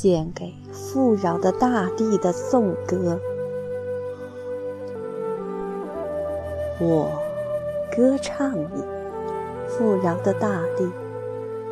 [0.00, 3.18] 献给富饶的大地的颂歌。
[6.80, 7.10] 我
[7.90, 8.84] 歌唱你，
[9.66, 10.88] 富饶的大地，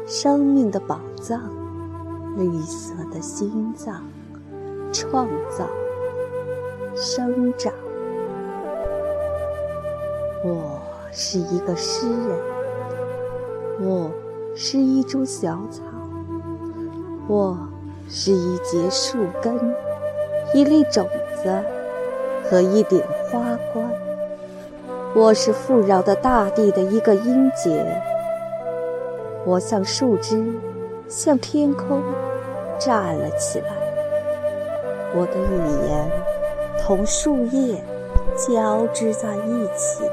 [0.08, 1.40] 生命的宝藏，
[2.36, 4.02] 绿色的心脏，
[4.92, 5.64] 创造，
[6.96, 7.72] 生长。
[10.44, 10.80] 我
[11.12, 14.10] 是一个诗人，我
[14.56, 15.84] 是一株小草，
[17.28, 17.56] 我
[18.08, 19.74] 是一节树根，
[20.54, 21.08] 一粒种
[21.42, 21.60] 子
[22.48, 23.84] 和一顶花冠。
[25.12, 28.00] 我是富饶的大地的一个音节，
[29.44, 30.54] 我像树枝，
[31.08, 32.00] 向天空
[32.78, 33.72] 站了起来。
[35.12, 36.10] 我的语言
[36.80, 37.82] 同树叶
[38.36, 40.04] 交织在一起。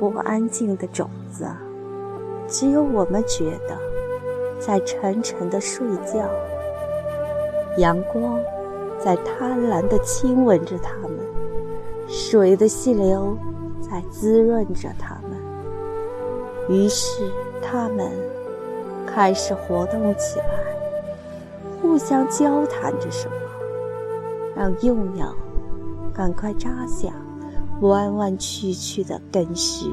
[0.00, 1.46] 不安静的种子，
[2.48, 3.76] 只有我们觉得
[4.58, 6.28] 在沉沉的睡觉。
[7.78, 8.38] 阳光。
[9.00, 11.20] 在贪婪的亲吻着它们，
[12.08, 13.38] 水的细流
[13.80, 15.38] 在滋润着它们。
[16.68, 17.30] 于是，
[17.62, 18.10] 它们
[19.06, 20.46] 开始活动起来，
[21.80, 23.34] 互相交谈着什么，
[24.56, 25.32] 让幼鸟
[26.12, 27.12] 赶快扎下
[27.82, 29.92] 弯弯曲曲的根须。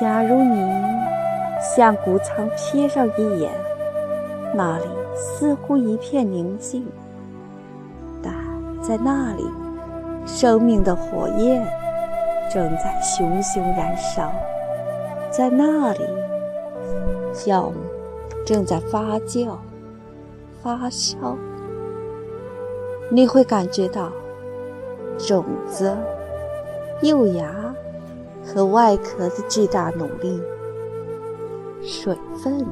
[0.00, 0.72] 假如你
[1.60, 3.52] 向谷仓瞥上一眼。
[4.52, 4.84] 那里
[5.14, 6.84] 似乎一片宁静，
[8.20, 8.34] 但
[8.82, 9.46] 在那里，
[10.26, 11.62] 生命的火焰
[12.50, 14.32] 正在熊熊燃烧，
[15.30, 16.00] 在那里，
[17.32, 17.74] 酵母
[18.44, 19.50] 正在发酵、
[20.62, 21.36] 发烧。
[23.08, 24.10] 你会感觉到
[25.16, 25.96] 种子、
[27.02, 27.69] 幼芽
[28.44, 30.40] 和外壳的巨大努力，
[31.82, 32.66] 水分。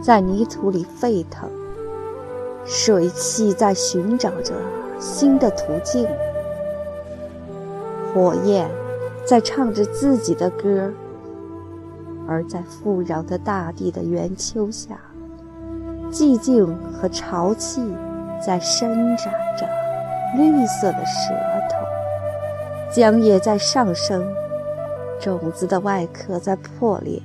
[0.00, 1.50] 在泥土里沸腾，
[2.64, 4.54] 水汽在寻找着
[5.00, 6.06] 新的途径，
[8.14, 8.70] 火焰
[9.24, 10.92] 在唱着自己的歌，
[12.28, 15.00] 而在富饶的大地的圆丘下，
[16.12, 17.82] 寂静和潮气
[18.40, 19.66] 在伸展着
[20.36, 21.34] 绿色的舌
[21.68, 24.24] 头，浆液在上升，
[25.20, 27.20] 种子的外壳在破裂，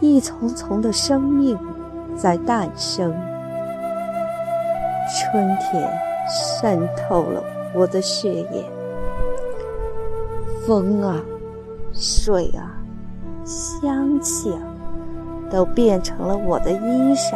[0.00, 1.58] 一丛丛的生命。
[2.14, 3.10] 在诞生，
[5.08, 5.90] 春天
[6.28, 7.42] 渗透了
[7.74, 8.66] 我的血液，
[10.66, 11.22] 风啊，
[11.94, 12.76] 水啊，
[13.46, 14.60] 香气啊，
[15.50, 17.32] 都变成了我的衣裳。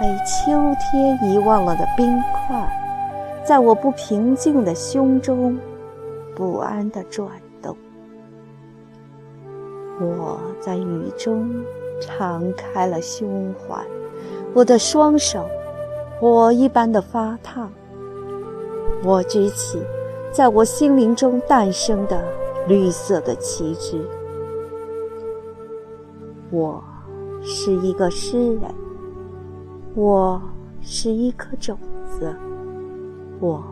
[0.00, 2.72] 被秋天遗忘了的冰块，
[3.44, 5.58] 在我不平静的胸中
[6.36, 7.26] 不安地转。
[10.00, 11.48] 我在雨中。
[12.02, 13.84] 敞开了胸怀，
[14.54, 15.46] 我的双手
[16.18, 17.70] 火一般的发烫。
[19.04, 19.82] 我举起
[20.32, 22.24] 在我心灵中诞生的
[22.66, 24.02] 绿色的旗帜。
[26.50, 26.82] 我
[27.42, 28.62] 是一个诗人，
[29.94, 30.40] 我
[30.80, 32.34] 是一颗种子，
[33.40, 33.62] 我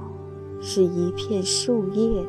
[0.61, 2.23] 是一片树叶，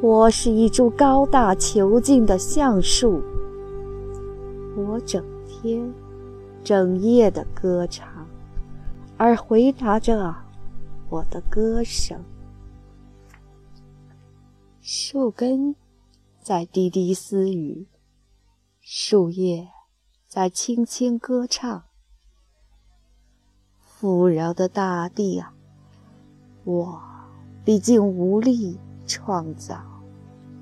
[0.00, 3.20] 我是一株高大遒劲的橡树。
[4.76, 5.92] 我整天、
[6.62, 8.08] 整夜的歌唱，
[9.16, 10.36] 而回答着
[11.08, 12.16] 我的歌声。
[14.80, 15.74] 树根
[16.40, 17.88] 在低低私语，
[18.80, 19.66] 树叶
[20.28, 21.82] 在轻轻歌唱。
[23.80, 25.52] 富饶的大地啊，
[26.62, 27.02] 我
[27.64, 29.74] 毕竟无力创造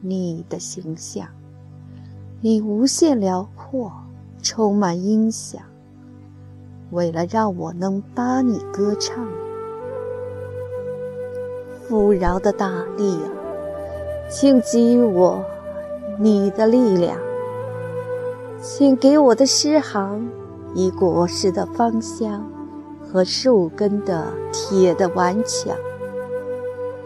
[0.01, 1.29] 你的形象，
[2.41, 3.93] 你无限辽阔。
[4.43, 5.61] 充满音响，
[6.93, 9.27] 为了让我能把你歌唱，
[11.83, 13.27] 富饶的大地啊，
[14.31, 15.45] 请给予我
[16.17, 17.19] 你的力量，
[18.63, 20.31] 请给我的诗行
[20.75, 22.49] 以果实的芳香
[23.03, 25.77] 和树根的铁的顽强，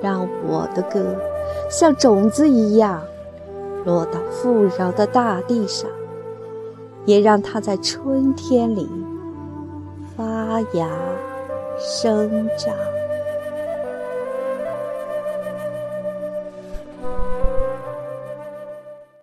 [0.01, 1.17] 让我的歌
[1.71, 3.03] 像种子一样
[3.85, 5.91] 落到富饶的大地上。
[7.07, 8.89] 也让它在春天里
[10.17, 10.89] 发芽
[11.79, 12.75] 生长。